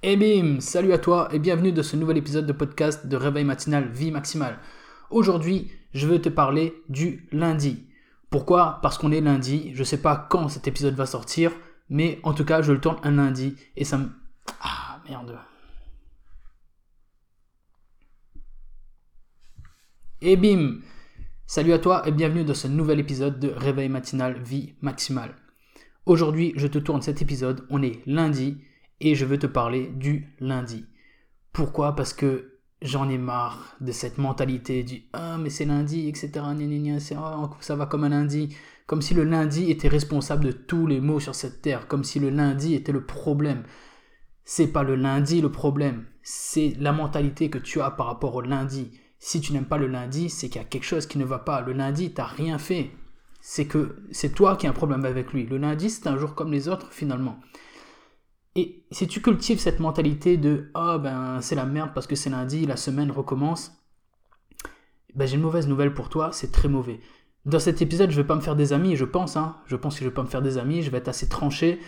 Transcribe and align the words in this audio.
Et 0.00 0.16
bim, 0.16 0.60
salut 0.60 0.92
à 0.92 0.98
toi 0.98 1.28
et 1.32 1.40
bienvenue 1.40 1.72
dans 1.72 1.82
ce 1.82 1.96
nouvel 1.96 2.18
épisode 2.18 2.46
de 2.46 2.52
podcast 2.52 3.08
de 3.08 3.16
Réveil 3.16 3.42
matinal 3.42 3.88
Vie 3.88 4.12
Maximale. 4.12 4.60
Aujourd'hui, 5.10 5.72
je 5.92 6.06
veux 6.06 6.20
te 6.20 6.28
parler 6.28 6.72
du 6.88 7.26
lundi. 7.32 7.84
Pourquoi? 8.30 8.78
Parce 8.80 8.96
qu'on 8.96 9.10
est 9.10 9.20
lundi, 9.20 9.72
je 9.74 9.82
sais 9.82 10.00
pas 10.00 10.28
quand 10.30 10.48
cet 10.48 10.68
épisode 10.68 10.94
va 10.94 11.04
sortir, 11.04 11.50
mais 11.88 12.20
en 12.22 12.32
tout 12.32 12.44
cas, 12.44 12.62
je 12.62 12.70
le 12.70 12.80
tourne 12.80 13.00
un 13.02 13.10
lundi 13.10 13.56
et 13.74 13.82
ça 13.82 13.98
me... 13.98 14.08
Ah, 14.60 15.00
merde. 15.08 15.36
Et 20.20 20.36
bim 20.36 20.76
Salut 21.44 21.72
à 21.72 21.80
toi 21.80 22.06
et 22.06 22.12
bienvenue 22.12 22.44
dans 22.44 22.54
ce 22.54 22.68
nouvel 22.68 23.00
épisode 23.00 23.40
de 23.40 23.48
Réveil 23.48 23.88
matinal 23.88 24.40
Vie 24.40 24.76
Maximale. 24.80 25.34
Aujourd'hui, 26.06 26.52
je 26.54 26.68
te 26.68 26.78
tourne 26.78 27.02
cet 27.02 27.20
épisode, 27.20 27.66
on 27.68 27.82
est 27.82 28.00
lundi 28.06 28.58
et 29.00 29.14
je 29.14 29.24
veux 29.24 29.38
te 29.38 29.46
parler 29.46 29.86
du 29.88 30.34
lundi. 30.40 30.86
Pourquoi? 31.52 31.94
Parce 31.94 32.12
que 32.12 32.58
j'en 32.82 33.08
ai 33.08 33.18
marre 33.18 33.76
de 33.80 33.90
cette 33.90 34.18
mentalité 34.18 34.84
du 34.84 35.02
ah 35.12 35.36
mais 35.36 35.50
c'est 35.50 35.64
lundi 35.64 36.08
etc 36.08 36.30
ah, 37.16 37.50
ça 37.58 37.74
va 37.74 37.86
comme 37.86 38.04
un 38.04 38.10
lundi 38.10 38.54
comme 38.86 39.02
si 39.02 39.14
le 39.14 39.24
lundi 39.24 39.72
était 39.72 39.88
responsable 39.88 40.44
de 40.44 40.52
tous 40.52 40.86
les 40.86 41.00
maux 41.00 41.18
sur 41.18 41.34
cette 41.34 41.60
terre 41.60 41.88
comme 41.88 42.04
si 42.04 42.20
le 42.20 42.30
lundi 42.30 42.74
était 42.74 42.92
le 42.92 43.04
problème 43.04 43.64
c'est 44.44 44.68
pas 44.68 44.84
le 44.84 44.94
lundi 44.94 45.40
le 45.40 45.50
problème 45.50 46.04
c'est 46.22 46.72
la 46.78 46.92
mentalité 46.92 47.50
que 47.50 47.58
tu 47.58 47.80
as 47.80 47.90
par 47.90 48.06
rapport 48.06 48.36
au 48.36 48.42
lundi 48.42 48.92
si 49.18 49.40
tu 49.40 49.52
n'aimes 49.52 49.66
pas 49.66 49.78
le 49.78 49.88
lundi, 49.88 50.30
c'est 50.30 50.48
qu'il 50.48 50.60
y 50.60 50.64
a 50.64 50.68
quelque 50.68 50.84
chose 50.84 51.06
qui 51.06 51.18
ne 51.18 51.24
va 51.24 51.38
pas. 51.38 51.60
Le 51.60 51.72
lundi, 51.72 52.12
tu 52.12 52.20
n'as 52.20 52.26
rien 52.26 52.58
fait. 52.58 52.90
C'est 53.40 53.66
que 53.66 53.96
c'est 54.10 54.34
toi 54.34 54.56
qui 54.56 54.66
as 54.66 54.70
un 54.70 54.74
problème 54.74 55.04
avec 55.04 55.32
lui. 55.32 55.46
Le 55.46 55.58
lundi, 55.58 55.90
c'est 55.90 56.06
un 56.06 56.16
jour 56.16 56.34
comme 56.34 56.52
les 56.52 56.68
autres, 56.68 56.92
finalement. 56.92 57.40
Et 58.58 58.82
si 58.90 59.06
tu 59.06 59.22
cultives 59.22 59.60
cette 59.60 59.78
mentalité 59.78 60.36
de 60.36 60.72
oh, 60.74 60.98
ben 61.00 61.40
c'est 61.40 61.54
la 61.54 61.64
merde 61.64 61.92
parce 61.94 62.08
que 62.08 62.16
c'est 62.16 62.28
lundi, 62.28 62.66
la 62.66 62.74
semaine 62.74 63.12
recommence, 63.12 63.70
ben 65.14 65.28
j'ai 65.28 65.36
une 65.36 65.42
mauvaise 65.42 65.68
nouvelle 65.68 65.94
pour 65.94 66.08
toi, 66.08 66.30
c'est 66.32 66.50
très 66.50 66.66
mauvais. 66.66 66.98
Dans 67.46 67.60
cet 67.60 67.82
épisode, 67.82 68.10
je 68.10 68.20
vais 68.20 68.26
pas 68.26 68.34
me 68.34 68.40
faire 68.40 68.56
des 68.56 68.72
amis, 68.72 68.96
je 68.96 69.04
pense, 69.04 69.36
hein. 69.36 69.58
je 69.66 69.76
pense 69.76 69.94
que 69.94 70.00
je 70.00 70.08
vais 70.08 70.14
pas 70.14 70.24
me 70.24 70.28
faire 70.28 70.42
des 70.42 70.58
amis, 70.58 70.82
je 70.82 70.90
vais 70.90 70.98
être 70.98 71.06
assez 71.06 71.28
tranché, 71.28 71.78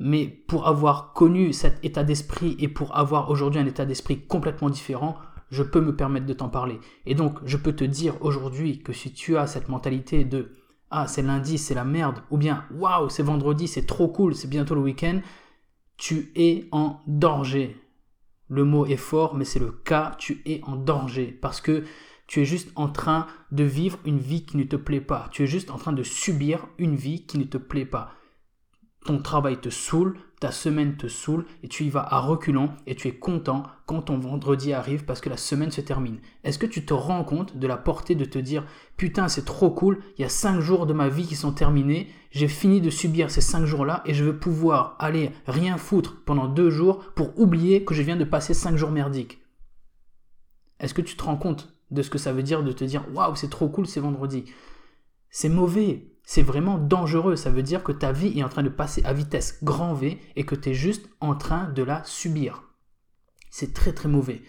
mais 0.00 0.26
pour 0.26 0.66
avoir 0.66 1.12
connu 1.12 1.52
cet 1.52 1.78
état 1.84 2.02
d'esprit 2.02 2.56
et 2.58 2.66
pour 2.66 2.96
avoir 2.96 3.30
aujourd'hui 3.30 3.60
un 3.60 3.66
état 3.66 3.84
d'esprit 3.84 4.26
complètement 4.26 4.68
différent, 4.68 5.14
je 5.50 5.62
peux 5.62 5.80
me 5.80 5.94
permettre 5.94 6.26
de 6.26 6.32
t'en 6.32 6.48
parler. 6.48 6.80
Et 7.06 7.14
donc, 7.14 7.38
je 7.44 7.56
peux 7.56 7.72
te 7.72 7.84
dire 7.84 8.16
aujourd'hui 8.20 8.80
que 8.80 8.92
si 8.92 9.12
tu 9.12 9.36
as 9.36 9.46
cette 9.46 9.68
mentalité 9.68 10.24
de 10.24 10.50
ah, 10.90 11.06
c'est 11.06 11.22
lundi, 11.22 11.56
c'est 11.56 11.74
la 11.74 11.84
merde, 11.84 12.20
ou 12.30 12.36
bien 12.36 12.64
waouh, 12.74 13.10
c'est 13.10 13.22
vendredi, 13.22 13.68
c'est 13.68 13.86
trop 13.86 14.08
cool, 14.08 14.34
c'est 14.34 14.50
bientôt 14.50 14.74
le 14.74 14.80
week-end, 14.80 15.20
tu 15.96 16.32
es 16.34 16.68
en 16.72 17.00
danger. 17.06 17.76
Le 18.48 18.64
mot 18.64 18.86
est 18.86 18.96
fort, 18.96 19.34
mais 19.34 19.44
c'est 19.44 19.58
le 19.58 19.72
cas, 19.72 20.14
tu 20.18 20.42
es 20.46 20.60
en 20.64 20.76
danger 20.76 21.26
parce 21.26 21.60
que 21.60 21.84
tu 22.26 22.40
es 22.40 22.44
juste 22.44 22.70
en 22.76 22.88
train 22.88 23.26
de 23.52 23.64
vivre 23.64 23.98
une 24.04 24.18
vie 24.18 24.44
qui 24.44 24.56
ne 24.56 24.64
te 24.64 24.76
plaît 24.76 25.00
pas. 25.00 25.28
Tu 25.32 25.42
es 25.42 25.46
juste 25.46 25.70
en 25.70 25.78
train 25.78 25.92
de 25.92 26.02
subir 26.02 26.66
une 26.78 26.96
vie 26.96 27.24
qui 27.26 27.38
ne 27.38 27.44
te 27.44 27.58
plaît 27.58 27.86
pas 27.86 28.12
ton 29.06 29.18
travail 29.18 29.58
te 29.58 29.70
saoule, 29.70 30.18
ta 30.40 30.52
semaine 30.52 30.96
te 30.96 31.06
saoule 31.06 31.46
et 31.62 31.68
tu 31.68 31.84
y 31.84 31.88
vas 31.88 32.06
à 32.10 32.18
reculons 32.18 32.70
et 32.86 32.94
tu 32.94 33.08
es 33.08 33.14
content 33.14 33.62
quand 33.86 34.02
ton 34.02 34.18
vendredi 34.18 34.72
arrive 34.72 35.04
parce 35.04 35.20
que 35.20 35.30
la 35.30 35.36
semaine 35.36 35.70
se 35.70 35.80
termine. 35.80 36.18
Est-ce 36.44 36.58
que 36.58 36.66
tu 36.66 36.84
te 36.84 36.92
rends 36.92 37.24
compte 37.24 37.56
de 37.56 37.66
la 37.66 37.78
portée 37.78 38.14
de 38.14 38.24
te 38.24 38.38
dire 38.38 38.66
putain 38.96 39.28
c'est 39.28 39.44
trop 39.44 39.70
cool, 39.70 40.00
il 40.18 40.22
y 40.22 40.24
a 40.24 40.28
5 40.28 40.60
jours 40.60 40.86
de 40.86 40.92
ma 40.92 41.08
vie 41.08 41.26
qui 41.26 41.36
sont 41.36 41.52
terminés, 41.52 42.08
j'ai 42.30 42.48
fini 42.48 42.80
de 42.80 42.90
subir 42.90 43.30
ces 43.30 43.40
5 43.40 43.64
jours-là 43.64 44.02
et 44.04 44.12
je 44.12 44.24
veux 44.24 44.38
pouvoir 44.38 44.96
aller 44.98 45.30
rien 45.46 45.78
foutre 45.78 46.22
pendant 46.24 46.48
2 46.48 46.68
jours 46.68 46.98
pour 47.14 47.38
oublier 47.38 47.84
que 47.84 47.94
je 47.94 48.02
viens 48.02 48.16
de 48.16 48.24
passer 48.24 48.52
5 48.52 48.76
jours 48.76 48.90
merdiques. 48.90 49.40
Est-ce 50.80 50.92
que 50.92 51.02
tu 51.02 51.16
te 51.16 51.24
rends 51.24 51.38
compte 51.38 51.72
de 51.90 52.02
ce 52.02 52.10
que 52.10 52.18
ça 52.18 52.32
veut 52.32 52.42
dire 52.42 52.62
de 52.62 52.72
te 52.72 52.84
dire 52.84 53.04
waouh 53.14 53.36
c'est 53.36 53.48
trop 53.48 53.68
cool 53.68 53.86
c'est 53.86 54.00
vendredi 54.00 54.44
C'est 55.30 55.48
mauvais 55.48 56.15
c'est 56.26 56.42
vraiment 56.42 56.76
dangereux. 56.76 57.36
Ça 57.36 57.50
veut 57.50 57.62
dire 57.62 57.82
que 57.82 57.92
ta 57.92 58.12
vie 58.12 58.38
est 58.38 58.42
en 58.42 58.48
train 58.50 58.64
de 58.64 58.68
passer 58.68 59.02
à 59.04 59.14
vitesse 59.14 59.62
grand 59.62 59.94
V 59.94 60.20
et 60.34 60.44
que 60.44 60.54
tu 60.54 60.70
es 60.70 60.74
juste 60.74 61.08
en 61.20 61.34
train 61.36 61.70
de 61.70 61.82
la 61.82 62.04
subir. 62.04 62.64
C'est 63.50 63.72
très 63.72 63.92
très 63.92 64.08
mauvais. 64.08 64.42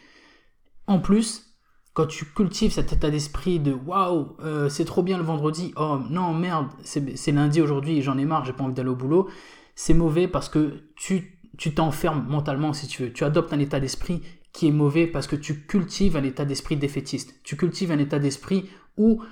En 0.87 0.99
plus, 0.99 1.55
quand 1.93 2.07
tu 2.07 2.25
cultives 2.25 2.73
cet 2.73 2.91
état 2.91 3.09
d'esprit 3.09 3.59
de 3.59 3.73
waouh, 3.73 4.35
euh, 4.41 4.69
c'est 4.69 4.85
trop 4.85 5.03
bien 5.03 5.17
le 5.17 5.23
vendredi, 5.23 5.73
oh 5.77 5.99
non, 6.09 6.33
merde, 6.33 6.67
c'est 6.83 7.31
lundi 7.31 7.61
aujourd'hui, 7.61 8.01
j'en 8.01 8.17
ai 8.17 8.25
marre, 8.25 8.43
j'ai 8.45 8.53
pas 8.53 8.63
envie 8.63 8.73
d'aller 8.73 8.89
au 8.89 8.95
boulot, 8.95 9.29
c'est 9.75 9.93
mauvais 9.93 10.27
parce 10.27 10.49
que 10.49 10.83
tu 10.95 11.37
tu 11.57 11.73
t'enfermes 11.73 12.25
mentalement 12.27 12.71
si 12.71 12.87
tu 12.87 13.03
veux. 13.03 13.11
Tu 13.11 13.23
adoptes 13.23 13.51
un 13.51 13.59
état 13.59 13.79
d'esprit 13.79 14.21
qui 14.53 14.67
est 14.67 14.71
mauvais 14.71 15.07
parce 15.07 15.25
que 15.25 15.35
tu 15.35 15.65
cultives 15.65 16.15
un 16.15 16.23
état 16.23 16.45
d'esprit 16.45 16.77
défaitiste. 16.77 17.39
Tu 17.43 17.57
cultives 17.57 17.91
un 17.91 17.97
état 17.97 18.19
d'esprit 18.19 18.69
où 18.95 19.23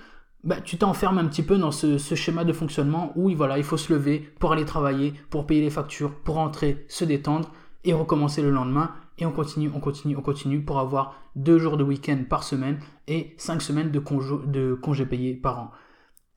bah, 0.45 0.61
tu 0.61 0.77
t'enfermes 0.77 1.17
un 1.17 1.25
petit 1.25 1.41
peu 1.41 1.57
dans 1.57 1.71
ce, 1.71 1.97
schéma 1.97 2.43
de 2.43 2.53
fonctionnement 2.53 3.11
où 3.15 3.31
voilà, 3.35 3.57
il 3.57 3.63
faut 3.63 3.77
se 3.77 3.91
lever 3.91 4.19
pour 4.39 4.53
aller 4.53 4.63
travailler, 4.63 5.13
pour 5.31 5.47
payer 5.47 5.61
les 5.61 5.71
factures, 5.71 6.13
pour 6.13 6.35
rentrer, 6.35 6.85
se 6.87 7.03
détendre 7.03 7.51
et 7.83 7.93
recommencer 7.93 8.43
le 8.43 8.51
lendemain. 8.51 8.93
Et 9.17 9.25
on 9.25 9.31
continue, 9.31 9.71
on 9.73 9.79
continue, 9.79 10.15
on 10.15 10.21
continue 10.21 10.61
pour 10.61 10.77
avoir 10.77 11.15
deux 11.35 11.57
jours 11.57 11.77
de 11.77 11.83
week-end 11.83 12.23
par 12.29 12.43
semaine 12.43 12.79
et 13.07 13.33
cinq 13.37 13.61
semaines 13.61 13.89
de, 13.89 13.99
de 14.45 14.73
congés 14.75 15.05
payés 15.05 15.33
par 15.33 15.59
an. 15.59 15.71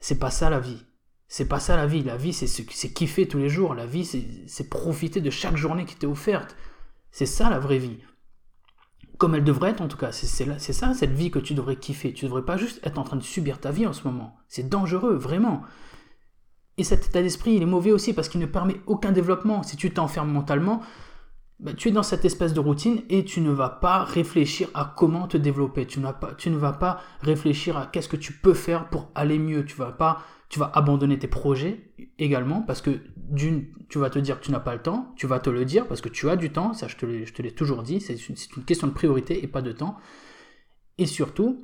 C'est 0.01 0.19
pas 0.19 0.31
ça 0.31 0.49
la 0.49 0.61
vie. 0.61 0.85
C'est 1.27 1.49
pas 1.49 1.61
ça 1.61 1.77
la 1.77 1.87
vie. 1.87 2.03
La 2.03 2.17
vie, 2.17 2.33
c'est 2.33 2.93
kiffer 2.95 3.29
tous 3.29 3.39
les 3.39 3.51
jours. 3.51 3.75
La 3.75 3.85
vie, 3.85 4.07
c'est 4.07 4.71
profiter 4.71 5.21
de 5.21 5.31
chaque 5.31 5.57
journée 5.57 5.85
qui 5.85 5.97
t'est 5.97 6.07
offerte. 6.07 6.57
C'est 7.11 7.27
ça 7.27 7.51
la 7.51 7.59
vraie 7.59 7.79
vie 7.79 7.99
comme 9.19 9.35
elle 9.35 9.45
devrait 9.45 9.71
être 9.71 9.83
en 9.83 9.89
tout 9.89 9.99
cas. 9.99 10.13
C'est 10.13 10.73
ça, 10.73 10.95
cette 10.95 11.13
vie 11.13 11.31
que 11.31 11.39
tu 11.39 11.55
devrais 11.55 11.77
kiffer. 11.77 12.13
Tu 12.13 12.25
devrais 12.25 12.45
pas 12.45 12.57
juste 12.57 12.81
être 12.85 12.99
en 12.99 13.05
train 13.05 13.17
de 13.17 13.23
subir 13.23 13.61
ta 13.61 13.71
vie 13.71 13.87
en 13.87 13.93
ce 13.93 14.05
moment. 14.05 14.37
C'est 14.49 14.69
dangereux, 14.69 15.15
vraiment. 15.15 15.63
Et 16.79 16.85
cet 16.85 17.07
état 17.07 17.21
d'esprit, 17.21 17.55
il 17.55 17.63
est 17.63 17.67
mauvais 17.67 17.91
aussi 17.91 18.13
parce 18.13 18.29
qu'il 18.29 18.41
ne 18.41 18.47
permet 18.47 18.81
aucun 18.87 19.11
développement. 19.11 19.65
Si 19.65 19.77
tu 19.77 19.91
t'enfermes 19.93 20.31
mentalement, 20.31 20.81
bah, 21.59 21.73
tu 21.77 21.89
es 21.89 21.93
dans 21.93 22.05
cette 22.05 22.25
espèce 22.25 22.55
de 22.55 22.61
routine 22.61 23.03
et 23.09 23.25
tu 23.25 23.41
ne 23.41 23.51
vas 23.51 23.69
pas 23.69 24.05
réfléchir 24.05 24.69
à 24.75 24.95
comment 24.97 25.27
te 25.27 25.37
développer. 25.37 25.87
Tu, 25.87 26.01
pas, 26.01 26.35
tu 26.39 26.51
ne 26.51 26.57
vas 26.57 26.73
pas 26.73 27.01
réfléchir 27.21 27.77
à 27.77 27.87
qu'est-ce 27.87 28.09
que 28.09 28.17
tu 28.17 28.33
peux 28.33 28.55
faire 28.55 28.89
pour 28.89 29.11
aller 29.17 29.41
mieux. 29.41 29.65
Tu 29.65 29.77
vas 29.77 29.91
pas 29.91 30.23
tu 30.49 30.59
vas 30.59 30.71
abandonner 30.75 31.19
tes 31.19 31.29
projets 31.29 31.93
également 32.19 32.63
parce 32.63 32.81
que 32.81 33.01
tu 33.37 33.99
vas 33.99 34.11
te 34.11 34.19
dire 34.19 34.41
que 34.41 34.45
tu 34.45 34.51
n'as 34.51 34.61
pas 34.61 34.75
le 34.75 34.83
temps, 34.83 35.13
tu 35.17 35.27
vas 35.27 35.41
te 35.41 35.51
le 35.51 35.65
dire 35.65 35.87
parce 35.87 36.01
que 36.01 36.09
tu 36.09 36.29
as 36.31 36.37
du 36.37 36.51
temps, 36.51 36.73
ça 36.73 36.89
je 36.89 36.97
te 36.97 37.43
l'ai 37.43 37.53
toujours 37.53 37.83
dit, 37.83 38.01
c'est 38.01 38.29
une, 38.29 38.37
une, 38.57 38.65
question 38.65 38.87
de 38.87 38.93
priorité 38.93 39.45
et 39.45 39.47
pas 39.47 39.63
de 39.63 39.73
temps. 39.73 39.97
Et 40.97 41.07
surtout, 41.07 41.63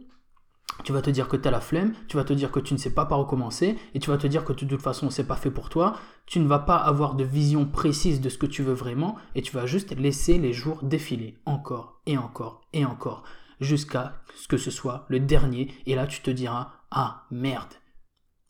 tu 0.83 0.93
vas 0.93 1.03
te 1.03 1.11
dire 1.11 1.28
que 1.28 1.37
tu 1.37 1.47
as 1.49 1.50
la 1.50 1.61
flemme, 1.61 1.95
tu 2.09 2.17
vas 2.17 2.25
te 2.25 2.33
dire 2.33 2.50
que 2.50 2.61
tu 2.61 2.75
ne 2.75 2.78
sais 2.78 2.93
pas 2.93 3.06
par 3.06 3.21
où 3.21 3.25
commencer, 3.25 3.77
et 3.95 4.00
tu 4.00 4.11
vas 4.11 4.19
te 4.19 4.27
dire 4.27 4.45
que 4.45 4.53
de 4.53 4.67
toute 4.67 4.83
façon 4.83 5.09
c'est 5.09 5.27
pas 5.27 5.37
fait 5.37 5.51
pour 5.51 5.71
toi, 5.71 5.97
tu 6.27 6.41
ne 6.41 6.47
vas 6.47 6.59
pas 6.59 6.77
avoir 6.77 7.15
de 7.15 7.25
vision 7.25 7.65
précise 7.66 8.21
de 8.21 8.28
ce 8.28 8.39
que 8.39 8.47
tu 8.47 8.62
veux 8.62 8.75
vraiment, 8.75 9.16
et 9.34 9.43
tu 9.43 9.53
vas 9.53 9.66
juste 9.66 9.97
laisser 9.97 10.39
les 10.39 10.53
jours 10.53 10.83
défiler 10.83 11.39
encore 11.47 12.01
et 12.06 12.19
encore 12.19 12.62
et 12.72 12.84
encore, 12.84 13.22
jusqu'à 13.61 14.21
ce 14.37 14.49
que 14.49 14.56
ce 14.56 14.71
soit 14.71 15.06
le 15.09 15.21
dernier, 15.21 15.72
et 15.87 15.95
là 15.95 16.06
tu 16.06 16.21
te 16.21 16.31
diras, 16.31 16.72
ah 16.91 17.25
merde, 17.31 17.75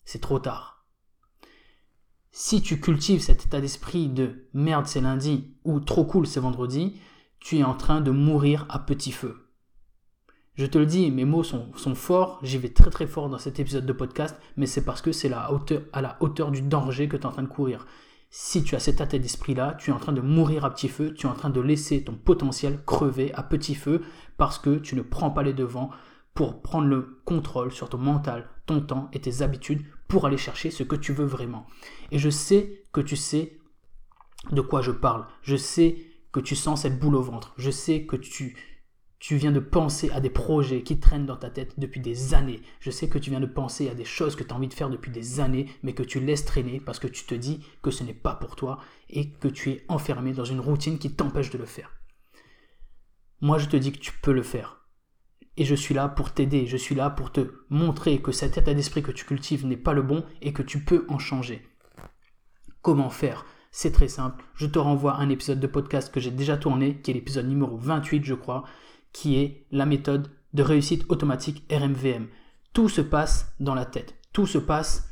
c'est 0.05 0.21
trop 0.21 0.39
tard. 0.39 0.85
Si 2.31 2.61
tu 2.61 2.79
cultives 2.79 3.21
cet 3.21 3.45
état 3.45 3.61
d'esprit 3.61 4.07
de 4.07 4.47
merde 4.53 4.87
c'est 4.87 5.01
lundi 5.01 5.55
ou 5.63 5.79
trop 5.79 6.05
cool 6.05 6.27
c'est 6.27 6.39
vendredi, 6.39 6.99
tu 7.39 7.57
es 7.57 7.63
en 7.63 7.75
train 7.75 8.01
de 8.01 8.11
mourir 8.11 8.65
à 8.69 8.79
petit 8.79 9.11
feu. 9.11 9.45
Je 10.55 10.65
te 10.65 10.77
le 10.77 10.85
dis, 10.85 11.11
mes 11.11 11.25
mots 11.25 11.43
sont, 11.43 11.73
forts, 11.95 12.39
j'y 12.41 12.57
vais 12.57 12.69
très 12.69 12.89
très 12.89 13.07
fort 13.07 13.27
dans 13.27 13.37
cet 13.37 13.59
épisode 13.59 13.85
de 13.85 13.91
podcast, 13.91 14.39
mais 14.55 14.67
c'est 14.67 14.85
parce 14.85 15.01
que 15.01 15.11
c'est 15.11 15.31
à 15.33 16.01
la 16.01 16.17
hauteur 16.21 16.51
du 16.51 16.61
danger 16.61 17.09
que 17.09 17.17
tu 17.17 17.23
es 17.23 17.25
en 17.25 17.31
train 17.31 17.43
de 17.43 17.47
courir. 17.47 17.85
Si 18.29 18.63
tu 18.63 18.75
as 18.75 18.79
cet 18.79 19.01
état 19.01 19.17
d'esprit-là, 19.17 19.75
tu 19.79 19.91
es 19.91 19.93
en 19.93 19.99
train 19.99 20.13
de 20.13 20.21
mourir 20.21 20.63
à 20.63 20.69
petit 20.69 20.87
feu, 20.87 21.13
tu 21.13 21.27
es 21.27 21.29
en 21.29 21.35
train 21.35 21.49
de 21.49 21.59
laisser 21.59 22.03
ton 22.03 22.15
potentiel 22.15 22.79
crever 22.85 23.33
à 23.33 23.43
petit 23.43 23.75
feu 23.75 24.01
parce 24.37 24.57
que 24.57 24.77
tu 24.77 24.95
ne 24.95 25.01
prends 25.01 25.29
pas 25.29 25.43
les 25.43 25.53
devants 25.53 25.89
pour 26.33 26.61
prendre 26.61 26.87
le 26.87 27.21
contrôle 27.25 27.71
sur 27.71 27.89
ton 27.89 27.97
mental, 27.97 28.49
ton 28.65 28.81
temps 28.81 29.09
et 29.13 29.21
tes 29.21 29.41
habitudes 29.41 29.85
pour 30.07 30.25
aller 30.25 30.37
chercher 30.37 30.71
ce 30.71 30.83
que 30.83 30.95
tu 30.95 31.13
veux 31.13 31.25
vraiment. 31.25 31.67
Et 32.11 32.19
je 32.19 32.29
sais 32.29 32.83
que 32.91 33.01
tu 33.01 33.15
sais 33.15 33.57
de 34.51 34.61
quoi 34.61 34.81
je 34.81 34.91
parle. 34.91 35.25
Je 35.41 35.55
sais 35.55 35.97
que 36.31 36.39
tu 36.39 36.55
sens 36.55 36.81
cette 36.81 36.99
boule 36.99 37.15
au 37.15 37.21
ventre. 37.21 37.53
Je 37.57 37.71
sais 37.71 38.05
que 38.05 38.15
tu, 38.15 38.55
tu 39.19 39.37
viens 39.37 39.51
de 39.51 39.59
penser 39.59 40.11
à 40.11 40.19
des 40.19 40.29
projets 40.29 40.83
qui 40.83 40.99
traînent 40.99 41.25
dans 41.25 41.37
ta 41.37 41.49
tête 41.49 41.79
depuis 41.79 42.01
des 42.01 42.33
années. 42.33 42.61
Je 42.79 42.91
sais 42.91 43.07
que 43.07 43.17
tu 43.17 43.29
viens 43.29 43.39
de 43.39 43.45
penser 43.45 43.89
à 43.89 43.95
des 43.95 44.05
choses 44.05 44.35
que 44.35 44.43
tu 44.43 44.53
as 44.53 44.55
envie 44.55 44.67
de 44.67 44.73
faire 44.73 44.89
depuis 44.89 45.11
des 45.11 45.39
années, 45.39 45.67
mais 45.81 45.93
que 45.93 46.03
tu 46.03 46.19
laisses 46.19 46.45
traîner 46.45 46.79
parce 46.79 46.99
que 46.99 47.07
tu 47.07 47.25
te 47.25 47.35
dis 47.35 47.65
que 47.81 47.91
ce 47.91 48.03
n'est 48.03 48.13
pas 48.13 48.35
pour 48.35 48.55
toi 48.55 48.79
et 49.09 49.31
que 49.31 49.47
tu 49.47 49.71
es 49.71 49.85
enfermé 49.87 50.33
dans 50.33 50.45
une 50.45 50.59
routine 50.59 50.99
qui 50.99 51.13
t'empêche 51.13 51.49
de 51.49 51.57
le 51.57 51.65
faire. 51.65 51.91
Moi, 53.41 53.57
je 53.57 53.67
te 53.67 53.77
dis 53.77 53.91
que 53.91 53.99
tu 53.99 54.11
peux 54.21 54.33
le 54.33 54.43
faire. 54.43 54.84
Et 55.57 55.65
je 55.65 55.75
suis 55.75 55.93
là 55.93 56.09
pour 56.09 56.31
t'aider, 56.31 56.65
je 56.67 56.77
suis 56.77 56.95
là 56.95 57.09
pour 57.09 57.31
te 57.31 57.51
montrer 57.69 58.21
que 58.21 58.31
cet 58.31 58.57
état 58.57 58.73
d'esprit 58.73 59.03
que 59.03 59.11
tu 59.11 59.25
cultives 59.25 59.65
n'est 59.65 59.77
pas 59.77 59.93
le 59.93 60.01
bon 60.01 60.25
et 60.41 60.51
que 60.51 60.63
tu 60.63 60.83
peux 60.83 61.05
en 61.07 61.17
changer. 61.17 61.65
Comment 62.81 63.09
faire? 63.09 63.45
C'est 63.71 63.91
très 63.91 64.07
simple. 64.07 64.43
Je 64.55 64.67
te 64.67 64.79
renvoie 64.79 65.15
à 65.15 65.19
un 65.19 65.29
épisode 65.29 65.59
de 65.59 65.67
podcast 65.67 66.13
que 66.13 66.19
j'ai 66.19 66.31
déjà 66.31 66.57
tourné, 66.57 67.01
qui 67.01 67.11
est 67.11 67.13
l'épisode 67.13 67.47
numéro 67.47 67.77
28, 67.77 68.23
je 68.23 68.33
crois, 68.33 68.63
qui 69.11 69.37
est 69.37 69.65
la 69.71 69.85
méthode 69.85 70.29
de 70.53 70.63
réussite 70.63 71.05
automatique 71.09 71.65
RMVM. 71.71 72.27
Tout 72.73 72.89
se 72.89 73.01
passe 73.01 73.53
dans 73.59 73.75
la 73.75 73.85
tête. 73.85 74.15
Tout 74.33 74.45
se 74.45 74.57
passe 74.57 75.09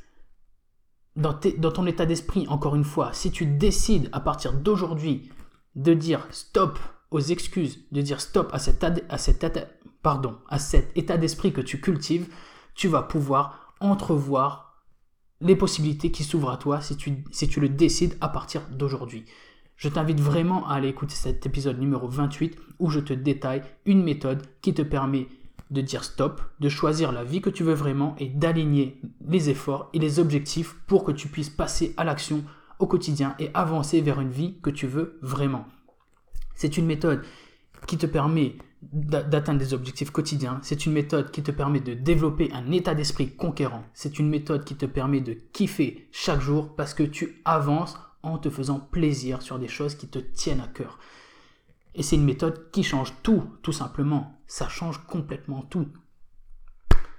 dans, 1.16 1.34
ton 1.34 1.86
état 1.86 2.06
d'esprit. 2.06 2.48
Encore 2.48 2.76
une 2.76 2.84
fois, 2.84 3.12
si 3.14 3.32
tu 3.32 3.46
décides 3.46 4.10
à 4.12 4.20
partir 4.20 4.54
d'aujourd'hui 4.54 5.30
de 5.76 5.94
dire 5.94 6.28
stop 6.32 6.80
aux 7.12 7.20
excuses, 7.20 7.86
de 7.92 8.02
dire 8.02 8.22
stop 8.22 8.50
à 8.54 8.60
cet, 8.60 8.84
à 8.84 9.18
cet, 9.18 9.44
pardon, 10.04 10.38
à 10.50 10.60
cet 10.60 10.96
état 10.98 11.18
d'esprit 11.18 11.54
que 11.54 11.62
tu 11.62 11.82
cultives, 11.82 12.28
tu 12.76 12.88
vas 12.88 13.02
pouvoir 13.02 13.74
entrevoir 13.80 14.84
les 15.42 15.56
possibilités 15.56 16.12
qui 16.12 16.24
s'ouvrent 16.24 16.52
à 16.52 16.58
toi 16.58 16.82
si 16.82 16.96
tu, 16.96 17.24
si 17.32 17.48
tu 17.48 17.60
le 17.60 17.70
décides 17.70 18.18
à 18.22 18.30
partir 18.30 18.62
d'aujourd'hui. 18.70 19.26
Je 19.76 19.90
t'invite 19.90 20.20
vraiment 20.20 20.68
à 20.68 20.76
aller 20.76 20.90
écouter 20.90 21.16
cet 21.16 21.46
épisode 21.46 21.80
numéro 21.80 22.08
28 22.08 22.58
où 22.80 22.90
je 22.90 23.00
te 23.00 23.14
détaille 23.14 23.64
une 23.86 24.04
méthode 24.04 24.44
qui 24.62 24.74
te 24.74 24.82
permet 24.82 25.28
de 25.72 25.82
dire 25.82 26.04
stop, 26.04 26.42
de 26.60 26.70
choisir 26.70 27.12
la 27.12 27.24
vie 27.24 27.42
que 27.42 27.50
tu 27.50 27.64
veux 27.64 27.74
vraiment 27.74 28.16
et 28.20 28.28
d'aligner 28.28 29.02
les 29.28 29.50
efforts 29.50 29.90
et 29.94 30.00
les 30.00 30.20
objectifs 30.20 30.76
pour 30.86 31.04
que 31.04 31.12
tu 31.12 31.28
puisses 31.28 31.50
passer 31.50 31.94
à 31.98 32.04
l'action 32.04 32.44
au 32.80 32.88
quotidien 32.88 33.36
et 33.40 33.50
avancer 33.54 34.02
vers 34.02 34.22
une 34.22 34.30
vie 34.30 34.60
que 34.62 34.70
tu 34.70 34.86
veux 34.86 35.18
vraiment. 35.22 35.66
C'est 36.56 36.78
une 36.78 36.86
méthode 36.86 37.24
qui 37.88 37.98
te 37.98 38.06
permet 38.06 38.58
d'atteindre 38.92 39.60
des 39.60 39.74
objectifs 39.74 40.12
quotidiens. 40.12 40.60
C'est 40.62 40.86
une 40.86 40.94
méthode 40.94 41.32
qui 41.32 41.44
te 41.44 41.52
permet 41.52 41.80
de 41.80 41.94
développer 41.94 42.52
un 42.54 42.72
état 42.72 42.96
d'esprit 42.96 43.36
conquérant. 43.36 43.84
C'est 43.94 44.20
une 44.20 44.30
méthode 44.30 44.66
qui 44.66 44.76
te 44.76 44.86
permet 44.86 45.22
de 45.22 45.34
kiffer 45.34 46.08
chaque 46.12 46.42
jour 46.42 46.76
parce 46.76 46.94
que 46.94 47.04
tu 47.04 47.42
avances 47.46 47.98
en 48.24 48.38
te 48.38 48.50
faisant 48.50 48.80
plaisir 48.80 49.42
sur 49.42 49.60
des 49.60 49.68
choses 49.68 49.96
qui 49.96 50.08
te 50.08 50.20
tiennent 50.20 50.62
à 50.62 50.68
cœur. 50.68 51.00
Et 51.96 52.04
c'est 52.04 52.16
une 52.16 52.26
méthode 52.26 52.72
qui 52.72 52.84
change 52.84 53.14
tout, 53.22 53.44
tout 53.62 53.72
simplement. 53.72 54.42
Ça 54.48 54.68
change 54.68 55.06
complètement 55.06 55.62
tout. 55.62 55.88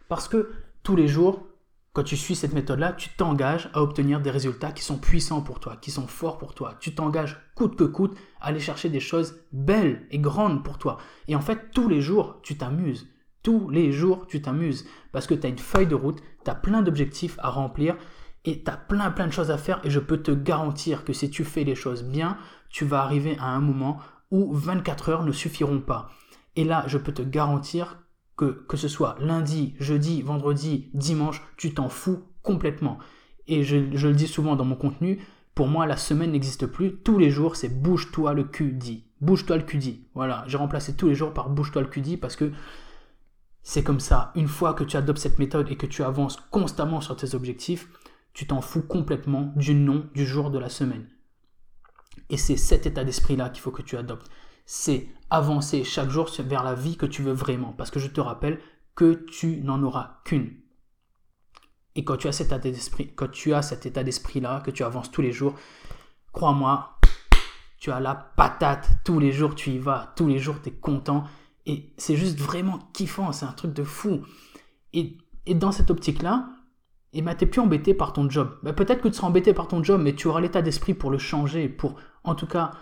Parce 0.08 0.28
que 0.28 0.50
tous 0.82 0.96
les 0.96 1.08
jours, 1.08 1.46
quand 1.94 2.02
tu 2.02 2.17
suis 2.17 2.35
cette 2.35 2.55
méthode-là, 2.55 2.93
tu 2.93 3.08
t'engages 3.11 3.70
à 3.73 3.81
obtenir 3.81 4.20
des 4.20 4.32
résultats 4.32 4.73
qui 4.73 4.82
sont 4.82 4.99
puissants 4.99 5.43
pour 5.43 5.61
toi, 5.61 5.76
qui 5.81 5.93
sont 5.93 6.08
forts 6.08 6.38
pour 6.38 6.52
toi. 6.52 6.75
Tu 6.81 6.93
t'engages 6.93 7.38
coûte 7.55 7.76
que 7.76 7.85
coûte 7.85 8.19
à 8.41 8.49
aller 8.49 8.58
chercher 8.58 8.88
des 8.88 8.99
choses 8.99 9.37
belles 9.52 10.05
et 10.11 10.19
grandes 10.19 10.64
pour 10.64 10.79
toi. 10.79 10.99
Et 11.29 11.37
en 11.37 11.41
fait, 11.41 11.70
tous 11.73 11.88
les 11.88 12.00
jours, 12.00 12.41
tu 12.43 12.58
t'amuses. 12.58 13.06
Tous 13.44 13.70
les 13.70 13.93
jours, 13.93 14.26
tu 14.26 14.43
t'amuses. 14.43 14.85
Parce 15.12 15.29
que 15.29 15.35
tu 15.35 15.46
as 15.46 15.50
une 15.50 15.58
feuille 15.58 15.87
de 15.87 15.94
route, 15.94 16.20
tu 16.44 16.50
as 16.50 16.56
plein 16.56 16.82
d'objectifs 16.82 17.38
à 17.38 17.49
remplir 17.49 17.97
et 18.44 18.64
tu 18.64 18.70
as 18.73 18.76
plein 18.76 19.12
plein 19.12 19.29
de 19.29 19.32
choses 19.32 19.52
à 19.52 19.56
faire. 19.56 19.81
Et 19.85 19.90
je 19.90 20.00
peux 20.00 20.20
te 20.20 20.32
garantir 20.32 21.05
que 21.05 21.12
si 21.12 21.31
tu 21.31 21.44
fais 21.44 21.62
les 21.62 21.76
choses 21.76 22.02
bien, 22.02 22.38
tu 22.70 22.85
vas 22.85 23.02
arriver 23.02 23.37
à 23.38 23.50
un 23.50 23.61
moment 23.61 24.00
où 24.32 24.52
24 24.52 25.11
heures 25.11 25.23
ne 25.23 25.31
suffiront 25.31 25.81
pas. 25.81 26.11
Et 26.56 26.64
là, 26.64 26.82
je 26.88 26.99
peux 26.99 27.12
te 27.12 27.23
garantir 27.23 28.04
que, 28.37 28.65
que 28.67 28.77
ce 28.77 28.89
soit 28.89 29.17
lundi, 29.21 29.75
jeudi, 29.79 30.23
vendredi, 30.23 30.91
dimanche, 30.95 31.43
tu 31.57 31.75
t'en 31.75 31.89
fous 31.89 32.25
complètement. 32.43 32.99
Et 33.47 33.63
je, 33.63 33.77
le 33.77 34.15
dis 34.15 34.27
souvent 34.27 34.57
dans 34.57 34.65
mon 34.65 34.77
contenu, 34.77 35.21
pour 35.55 35.69
moi, 35.69 35.87
la 35.87 35.97
semaine 35.97 36.33
n'existe 36.33 36.67
plus. 36.67 36.97
Tous 36.97 37.19
les 37.19 37.31
jours, 37.31 37.57
c'est 37.57 37.69
bouge-toi 37.69 38.35
le 38.35 38.45
cul 38.45 38.73
dit. 38.73 39.05
Bouge-toi 39.21 39.57
le 39.57 39.63
cul 39.63 39.79
dit. 39.79 40.07
Voilà, 40.15 40.45
j'ai 40.47 40.57
remplacé 40.57 40.95
tous 40.95 41.09
les 41.09 41.15
jours 41.15 41.33
par 41.33 41.51
bouge-toi 41.51 41.83
le 41.83 41.89
cul 41.89 42.01
dit 42.01 42.17
parce 42.17 42.37
que 42.37 42.51
c'est 43.63 43.85
comme 43.85 44.01
ça. 44.01 44.33
Une 44.35 44.49
fois 44.49 44.75
que 44.75 44.85
tu 44.85 44.97
adoptes 44.97 45.21
cette 45.21 45.39
méthode 45.39 45.71
et 45.71 45.77
que 45.77 45.87
tu 45.87 46.03
avances 46.03 46.37
constamment 46.51 47.01
sur 47.01 47.17
tes 47.17 47.35
objectifs, 47.35 47.89
tu 48.33 48.47
t'en 48.47 48.61
fous 48.61 48.83
complètement 48.83 49.53
du 49.57 49.75
nom 49.75 50.07
du 50.15 50.27
jour 50.27 50.51
de 50.51 50.59
la 50.59 50.69
semaine. 50.69 51.09
Et 52.31 52.37
c'est 52.37 52.57
cet 52.57 52.87
état 52.87 53.05
d'esprit-là 53.05 53.51
qu'il 53.51 53.63
faut 53.63 53.71
que 53.71 53.83
tu 53.83 53.97
adoptes 53.97 54.29
c'est 54.64 55.08
avancer 55.31 55.84
chaque 55.84 56.11
jour 56.11 56.31
vers 56.38 56.62
la 56.62 56.75
vie 56.75 56.96
que 56.96 57.06
tu 57.06 57.22
veux 57.22 57.32
vraiment. 57.32 57.72
Parce 57.72 57.90
que 57.90 58.00
je 58.00 58.08
te 58.08 58.20
rappelle 58.20 58.61
que 58.94 59.25
tu 59.31 59.61
n'en 59.62 59.82
auras 59.82 60.20
qu'une. 60.25 60.52
Et 61.96 62.05
quand 62.05 62.16
tu 62.16 62.28
as 62.28 62.32
cet 62.32 62.49
état 62.49 62.58
d'esprit, 62.58 63.12
quand 63.14 63.31
tu 63.31 63.55
as 63.55 63.62
cet 63.62 63.87
état 63.87 64.02
d'esprit-là, 64.02 64.61
que 64.61 64.70
tu 64.70 64.82
avances 64.82 65.11
tous 65.11 65.22
les 65.22 65.32
jours, 65.32 65.55
crois-moi, 66.32 66.99
tu 67.78 67.90
as 67.93 68.00
la 68.00 68.14
patate. 68.14 68.88
Tous 69.05 69.19
les 69.19 69.32
jours, 69.32 69.55
tu 69.55 69.70
y 69.70 69.78
vas. 69.78 70.12
Tous 70.16 70.26
les 70.26 70.38
jours, 70.38 70.56
tu 70.62 70.70
es 70.70 70.72
content. 70.72 71.25
Et 71.66 71.93
c'est 71.96 72.16
juste 72.16 72.38
vraiment 72.38 72.78
kiffant. 72.93 73.32
C'est 73.32 73.46
un 73.46 73.52
truc 73.52 73.72
de 73.72 73.84
fou. 73.84 74.22
Et, 74.93 75.19
dans 75.55 75.72
cette 75.72 75.90
optique-là, 75.90 76.49
et 77.12 77.19
eh 77.19 77.22
ben, 77.22 77.34
t'es 77.34 77.46
plus 77.46 77.61
embêté 77.61 77.94
par 77.94 78.12
ton 78.12 78.28
job. 78.28 78.58
Ben, 78.62 78.72
peut-être 78.72 79.00
que 79.00 79.08
tu 79.08 79.14
seras 79.14 79.28
embêté 79.28 79.55
par 79.55 79.69
ton 79.69 79.84
job, 79.84 80.00
mais 80.02 80.14
tu 80.14 80.26
auras 80.26 80.40
l'état 80.40 80.62
d'esprit 80.62 80.94
pour 80.94 81.11
le 81.11 81.19
changer, 81.19 81.69
pour 81.69 81.94
en 82.25 82.34
tout 82.34 82.46
cas 82.46 82.72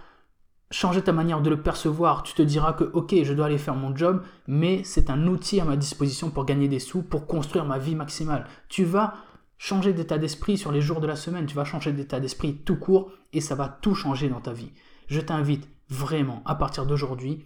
changer 0.72 1.02
ta 1.02 1.12
manière 1.12 1.42
de 1.42 1.50
le 1.50 1.62
percevoir. 1.62 2.22
Tu 2.22 2.34
te 2.34 2.42
diras 2.42 2.72
que, 2.72 2.84
ok, 2.84 3.14
je 3.22 3.32
dois 3.34 3.46
aller 3.46 3.58
faire 3.58 3.76
mon 3.76 3.94
job, 3.94 4.24
mais 4.48 4.82
c'est 4.84 5.10
un 5.10 5.26
outil 5.26 5.60
à 5.60 5.64
ma 5.64 5.76
disposition 5.76 6.30
pour 6.30 6.44
gagner 6.44 6.66
des 6.66 6.80
sous, 6.80 7.02
pour 7.02 7.26
construire 7.26 7.64
ma 7.64 7.78
vie 7.78 7.94
maximale. 7.94 8.46
Tu 8.68 8.84
vas 8.84 9.14
changer 9.58 9.92
d'état 9.92 10.18
d'esprit 10.18 10.58
sur 10.58 10.72
les 10.72 10.80
jours 10.80 11.00
de 11.00 11.06
la 11.06 11.14
semaine, 11.14 11.46
tu 11.46 11.54
vas 11.54 11.64
changer 11.64 11.92
d'état 11.92 12.18
d'esprit 12.18 12.56
tout 12.56 12.76
court 12.76 13.12
et 13.32 13.40
ça 13.40 13.54
va 13.54 13.68
tout 13.68 13.94
changer 13.94 14.28
dans 14.28 14.40
ta 14.40 14.52
vie. 14.52 14.72
Je 15.06 15.20
t'invite 15.20 15.68
vraiment, 15.88 16.42
à 16.46 16.54
partir 16.54 16.86
d'aujourd'hui, 16.86 17.44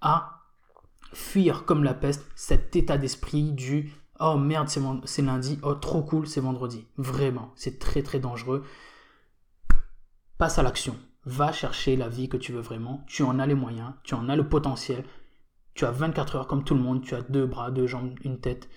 à 0.00 0.40
fuir 1.12 1.64
comme 1.64 1.84
la 1.84 1.94
peste 1.94 2.26
cet 2.34 2.74
état 2.74 2.96
d'esprit 2.96 3.52
du 3.52 3.92
oh 4.18 4.36
merde, 4.36 4.68
c'est 5.04 5.22
lundi, 5.22 5.58
oh 5.62 5.74
trop 5.74 6.02
cool, 6.02 6.26
c'est 6.26 6.40
vendredi. 6.40 6.86
Vraiment, 6.96 7.52
c'est 7.54 7.78
très 7.78 8.02
très 8.02 8.18
dangereux. 8.18 8.64
Passe 10.38 10.58
à 10.58 10.62
l'action 10.62 10.96
va 11.24 11.52
chercher 11.52 11.96
la 11.96 12.08
vie 12.08 12.28
que 12.28 12.36
tu 12.36 12.52
veux 12.52 12.60
vraiment. 12.60 13.04
Tu 13.06 13.22
en 13.22 13.38
as 13.38 13.46
les 13.46 13.54
moyens, 13.54 13.92
tu 14.02 14.14
en 14.14 14.28
as 14.28 14.36
le 14.36 14.48
potentiel. 14.48 15.04
Tu 15.74 15.84
as 15.84 15.90
24 15.90 16.36
heures 16.36 16.46
comme 16.46 16.64
tout 16.64 16.74
le 16.74 16.80
monde, 16.80 17.02
tu 17.02 17.14
as 17.14 17.22
deux 17.22 17.46
bras, 17.46 17.70
deux 17.70 17.86
jambes, 17.86 18.18
une 18.24 18.40
tête. 18.40 18.68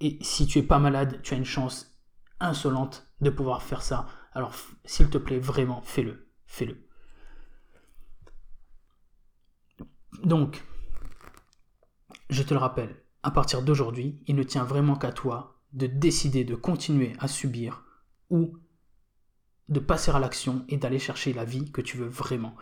Et 0.00 0.18
si 0.22 0.46
tu 0.46 0.58
es 0.58 0.62
pas 0.62 0.78
malade, 0.78 1.20
tu 1.22 1.34
as 1.34 1.36
une 1.36 1.44
chance 1.44 1.98
insolente 2.40 3.08
de 3.20 3.30
pouvoir 3.30 3.62
faire 3.62 3.82
ça. 3.82 4.06
Alors, 4.32 4.52
s'il 4.84 5.10
te 5.10 5.18
plaît, 5.18 5.38
vraiment, 5.38 5.82
fais-le. 5.82 6.30
Fais-le. 6.46 6.86
Donc, 10.22 10.64
je 12.30 12.42
te 12.42 12.54
le 12.54 12.60
rappelle, 12.60 12.96
à 13.22 13.30
partir 13.30 13.62
d'aujourd'hui, 13.62 14.22
il 14.26 14.36
ne 14.36 14.42
tient 14.42 14.64
vraiment 14.64 14.96
qu'à 14.96 15.12
toi 15.12 15.60
de 15.72 15.86
décider 15.86 16.44
de 16.44 16.54
continuer 16.54 17.14
à 17.18 17.28
subir 17.28 17.84
ou 18.30 18.56
de 19.68 19.80
passer 19.80 20.10
à 20.10 20.18
l'action 20.18 20.64
et 20.68 20.76
d'aller 20.76 20.98
chercher 20.98 21.32
la 21.32 21.44
vie 21.44 21.70
que 21.70 21.80
tu 21.80 21.96
veux 21.96 22.08
vraiment. 22.08 22.54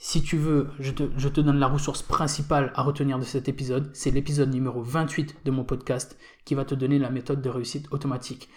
Si 0.00 0.22
tu 0.22 0.36
veux, 0.36 0.68
je 0.78 0.92
te, 0.92 1.40
donne 1.40 1.58
la 1.58 1.66
ressource 1.66 2.02
principale 2.02 2.72
à 2.76 2.82
retenir 2.82 3.18
de 3.18 3.24
cet 3.24 3.48
épisode. 3.48 3.90
C'est 3.94 4.12
l'épisode 4.12 4.52
numéro 4.52 4.80
28 4.80 5.38
de 5.44 5.50
mon 5.50 5.64
podcast 5.64 6.16
qui 6.44 6.54
va 6.54 6.64
te 6.64 6.76
donner 6.76 7.00
la 7.00 7.10
méthode 7.10 7.42
de 7.42 7.48
réussite 7.48 7.88
automatique. 7.90 8.48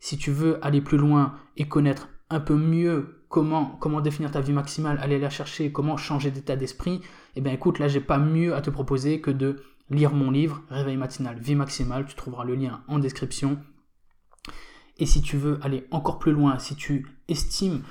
Si 0.00 0.18
tu 0.18 0.30
veux 0.30 0.62
aller 0.64 0.82
plus 0.82 0.98
loin 0.98 1.34
et 1.56 1.66
connaître 1.66 2.10
un 2.28 2.40
peu 2.40 2.56
mieux 2.56 3.24
comment, 3.30 3.78
définir 4.02 4.30
ta 4.30 4.42
vie 4.42 4.52
maximale, 4.52 4.98
aller 5.00 5.18
la 5.18 5.30
chercher, 5.30 5.72
comment 5.72 5.96
changer 5.96 6.30
d'état 6.30 6.56
d'esprit, 6.56 7.00
eh 7.36 7.40
bien 7.40 7.54
écoute, 7.54 7.78
là 7.78 7.88
j'ai 7.88 8.00
pas 8.00 8.18
mieux 8.18 8.54
à 8.54 8.60
te 8.60 8.68
proposer 8.68 9.22
que 9.22 9.30
de 9.30 9.62
lire 9.88 10.12
mon 10.12 10.30
livre 10.30 10.62
Réveil 10.68 10.98
matinal, 10.98 11.38
vie 11.38 11.54
maximale. 11.54 12.04
Tu 12.04 12.14
trouveras 12.16 12.44
le 12.44 12.54
lien 12.54 12.82
en 12.86 12.98
description. 12.98 13.58
Et 14.98 15.06
si 15.06 15.22
tu 15.22 15.36
veux 15.36 15.58
aller 15.62 15.86
encore 15.90 16.18
plus 16.18 16.32
loin, 16.32 16.58
si 16.58 16.76
tu 16.76 17.06
estimes, 17.28 17.82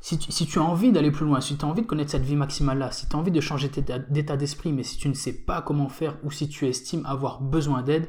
si 0.00 0.18
tu, 0.18 0.58
as 0.58 0.62
envie 0.62 0.92
d'aller 0.92 1.10
plus 1.10 1.24
loin, 1.24 1.40
si 1.40 1.56
tu 1.56 1.64
as 1.64 1.68
envie 1.68 1.82
de 1.82 1.86
connaître 1.86 2.10
cette 2.10 2.24
vie 2.24 2.36
maximale-là, 2.36 2.90
si 2.90 3.08
tu 3.08 3.16
as 3.16 3.18
envie 3.18 3.30
de 3.30 3.40
changer 3.40 3.70
d'état 4.10 4.36
d'esprit, 4.36 4.72
mais 4.72 4.82
si 4.82 4.98
tu 4.98 5.08
ne 5.08 5.14
sais 5.14 5.32
pas 5.32 5.62
comment 5.62 5.88
faire 5.88 6.16
ou 6.22 6.30
si 6.30 6.48
tu 6.48 6.66
estimes 6.66 7.06
avoir 7.06 7.40
besoin 7.40 7.82
d'aide, 7.82 8.06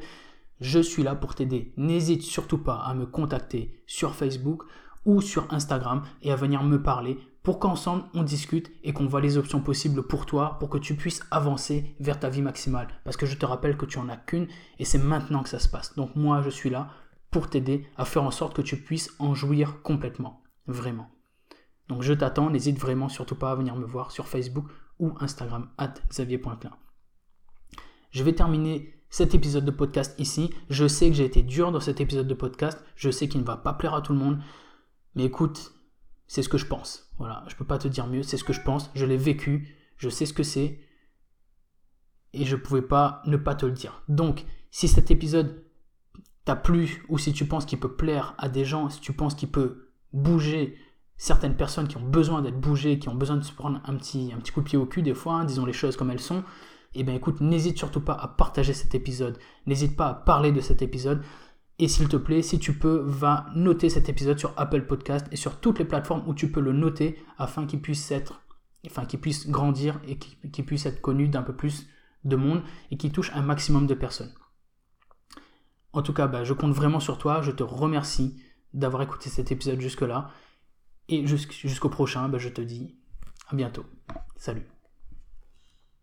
je 0.60 0.78
suis 0.78 1.02
là 1.02 1.14
pour 1.14 1.34
t'aider. 1.34 1.72
N'hésite 1.76 2.22
surtout 2.22 2.58
pas 2.58 2.76
à 2.76 2.94
me 2.94 3.06
contacter 3.06 3.82
sur 3.86 4.14
Facebook 4.14 4.64
ou 5.06 5.20
sur 5.20 5.52
Instagram 5.52 6.02
et 6.22 6.32
à 6.32 6.36
venir 6.36 6.62
me 6.62 6.82
parler 6.82 7.18
pour 7.42 7.60
qu'ensemble 7.60 8.02
on 8.12 8.24
discute 8.24 8.72
et 8.82 8.92
qu'on 8.92 9.06
voit 9.06 9.20
les 9.20 9.38
options 9.38 9.60
possibles 9.60 10.02
pour 10.02 10.26
toi 10.26 10.56
pour 10.58 10.68
que 10.68 10.78
tu 10.78 10.96
puisses 10.96 11.22
avancer 11.30 11.94
vers 12.00 12.18
ta 12.18 12.28
vie 12.28 12.42
maximale. 12.42 12.88
Parce 13.04 13.16
que 13.16 13.24
je 13.24 13.36
te 13.36 13.46
rappelle 13.46 13.76
que 13.76 13.86
tu 13.86 13.98
en 13.98 14.08
as 14.08 14.16
qu'une 14.16 14.48
et 14.78 14.84
c'est 14.84 14.98
maintenant 14.98 15.44
que 15.44 15.48
ça 15.48 15.60
se 15.60 15.68
passe. 15.68 15.94
Donc 15.94 16.16
moi 16.16 16.42
je 16.42 16.50
suis 16.50 16.70
là 16.70 16.88
pour 17.36 17.50
t'aider 17.50 17.86
à 17.98 18.06
faire 18.06 18.22
en 18.22 18.30
sorte 18.30 18.56
que 18.56 18.62
tu 18.62 18.78
puisses 18.78 19.12
en 19.18 19.34
jouir 19.34 19.82
complètement. 19.82 20.42
Vraiment. 20.66 21.10
Donc 21.86 22.00
je 22.00 22.14
t'attends, 22.14 22.48
n'hésite 22.48 22.78
vraiment 22.78 23.10
surtout 23.10 23.34
pas 23.34 23.50
à 23.50 23.54
venir 23.54 23.76
me 23.76 23.84
voir 23.84 24.10
sur 24.10 24.26
Facebook 24.26 24.64
ou 24.98 25.12
Instagram 25.20 25.68
at. 25.76 25.92
Je 28.10 28.22
vais 28.22 28.32
terminer 28.32 28.94
cet 29.10 29.34
épisode 29.34 29.66
de 29.66 29.70
podcast 29.70 30.18
ici. 30.18 30.48
Je 30.70 30.88
sais 30.88 31.10
que 31.10 31.14
j'ai 31.14 31.26
été 31.26 31.42
dur 31.42 31.72
dans 31.72 31.80
cet 31.80 32.00
épisode 32.00 32.26
de 32.26 32.32
podcast. 32.32 32.82
Je 32.94 33.10
sais 33.10 33.28
qu'il 33.28 33.42
ne 33.42 33.46
va 33.46 33.58
pas 33.58 33.74
plaire 33.74 33.92
à 33.92 34.00
tout 34.00 34.14
le 34.14 34.18
monde. 34.18 34.40
Mais 35.14 35.24
écoute, 35.24 35.74
c'est 36.28 36.42
ce 36.42 36.48
que 36.48 36.56
je 36.56 36.64
pense. 36.64 37.12
Voilà, 37.18 37.44
je 37.48 37.52
ne 37.52 37.58
peux 37.58 37.66
pas 37.66 37.76
te 37.76 37.86
dire 37.86 38.06
mieux. 38.06 38.22
C'est 38.22 38.38
ce 38.38 38.44
que 38.44 38.54
je 38.54 38.62
pense. 38.62 38.90
Je 38.94 39.04
l'ai 39.04 39.18
vécu. 39.18 39.76
Je 39.98 40.08
sais 40.08 40.24
ce 40.24 40.32
que 40.32 40.42
c'est. 40.42 40.80
Et 42.32 42.46
je 42.46 42.56
ne 42.56 42.62
pouvais 42.62 42.80
pas 42.80 43.20
ne 43.26 43.36
pas 43.36 43.54
te 43.54 43.66
le 43.66 43.72
dire. 43.72 44.02
Donc, 44.08 44.46
si 44.70 44.88
cet 44.88 45.10
épisode 45.10 45.65
t'a 46.46 46.56
plu 46.56 47.04
ou 47.08 47.18
si 47.18 47.34
tu 47.34 47.44
penses 47.44 47.66
qu'il 47.66 47.78
peut 47.78 47.94
plaire 47.94 48.34
à 48.38 48.48
des 48.48 48.64
gens, 48.64 48.88
si 48.88 49.00
tu 49.00 49.12
penses 49.12 49.34
qu'il 49.34 49.50
peut 49.50 49.90
bouger 50.14 50.78
certaines 51.18 51.56
personnes 51.56 51.88
qui 51.88 51.96
ont 51.96 52.08
besoin 52.08 52.40
d'être 52.40 52.58
bougées, 52.58 52.98
qui 52.98 53.08
ont 53.08 53.14
besoin 53.14 53.36
de 53.36 53.42
se 53.42 53.52
prendre 53.52 53.80
un 53.84 53.96
petit, 53.96 54.32
coup 54.54 54.60
de 54.60 54.66
pied 54.66 54.78
au 54.78 54.86
cul 54.86 55.02
des 55.02 55.14
fois, 55.14 55.34
hein, 55.34 55.44
disons 55.44 55.66
les 55.66 55.72
choses 55.72 55.96
comme 55.96 56.10
elles 56.10 56.20
sont, 56.20 56.44
eh 56.94 57.02
bien 57.02 57.14
écoute, 57.14 57.40
n'hésite 57.40 57.76
surtout 57.76 58.00
pas 58.00 58.14
à 58.14 58.28
partager 58.28 58.74
cet 58.74 58.94
épisode, 58.94 59.38
n'hésite 59.66 59.96
pas 59.96 60.06
à 60.06 60.14
parler 60.14 60.52
de 60.52 60.60
cet 60.60 60.82
épisode, 60.82 61.22
et 61.80 61.88
s'il 61.88 62.08
te 62.08 62.16
plaît, 62.16 62.42
si 62.42 62.60
tu 62.60 62.78
peux, 62.78 63.02
va 63.04 63.46
noter 63.56 63.90
cet 63.90 64.08
épisode 64.08 64.38
sur 64.38 64.54
Apple 64.56 64.86
Podcast 64.86 65.26
et 65.32 65.36
sur 65.36 65.58
toutes 65.58 65.80
les 65.80 65.84
plateformes 65.84 66.22
où 66.26 66.32
tu 66.32 66.50
peux 66.50 66.60
le 66.60 66.72
noter 66.72 67.18
afin 67.38 67.66
qu'il 67.66 67.82
puisse 67.82 68.10
être, 68.12 68.40
enfin 68.86 69.04
qu'il 69.04 69.20
puisse 69.20 69.50
grandir 69.50 70.00
et 70.06 70.16
qu'il 70.16 70.64
puisse 70.64 70.86
être 70.86 71.00
connu 71.00 71.28
d'un 71.28 71.42
peu 71.42 71.54
plus 71.54 71.88
de 72.24 72.36
monde 72.36 72.62
et 72.92 72.96
qu'il 72.96 73.10
touche 73.10 73.32
un 73.34 73.42
maximum 73.42 73.86
de 73.86 73.94
personnes. 73.94 74.32
En 75.96 76.02
tout 76.02 76.12
cas, 76.12 76.26
bah, 76.26 76.44
je 76.44 76.52
compte 76.52 76.74
vraiment 76.74 77.00
sur 77.00 77.16
toi, 77.16 77.40
je 77.40 77.50
te 77.50 77.62
remercie 77.62 78.36
d'avoir 78.74 79.02
écouté 79.02 79.30
cet 79.30 79.50
épisode 79.50 79.80
jusque-là. 79.80 80.28
Et 81.08 81.26
jusqu'au 81.26 81.88
prochain, 81.88 82.28
bah, 82.28 82.36
je 82.36 82.50
te 82.50 82.60
dis 82.60 82.98
à 83.48 83.56
bientôt. 83.56 83.86
Salut. 84.36 84.66